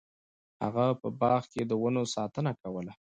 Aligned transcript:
هغه 0.63 0.85
په 1.01 1.07
باغ 1.19 1.41
کې 1.53 1.61
د 1.65 1.71
ونو 1.81 2.01
ساتنه 2.15 2.51
کوله. 2.61 2.93